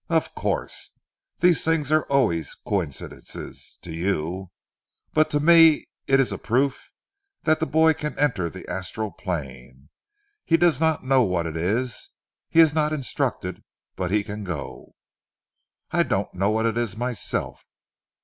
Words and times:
"Of 0.09 0.33
course. 0.33 0.93
These 1.41 1.63
things 1.63 1.91
are 1.91 2.05
always 2.07 2.55
coincidences 2.55 3.77
to 3.83 3.93
you. 3.93 4.49
But 5.13 5.29
to 5.29 5.39
me 5.39 5.85
it 6.07 6.19
is 6.19 6.31
a 6.31 6.39
proof 6.39 6.91
that 7.43 7.59
the 7.59 7.67
boy 7.67 7.93
can 7.93 8.17
enter 8.17 8.49
the 8.49 8.67
astral 8.67 9.11
plane. 9.11 9.89
He 10.43 10.57
does 10.57 10.79
not 10.79 11.03
know 11.05 11.21
what 11.21 11.45
it 11.45 11.55
is; 11.55 12.09
he 12.49 12.59
is 12.61 12.73
not 12.73 12.91
instructed 12.91 13.63
but 13.95 14.09
he 14.09 14.23
can 14.23 14.43
go." 14.43 14.95
"I 15.91 16.01
don't 16.01 16.33
know 16.33 16.49
what 16.49 16.65
it 16.65 16.79
is 16.79 16.97
myself." 16.97 17.63